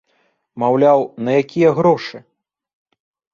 [0.63, 2.17] Маўляў, на якія грошы?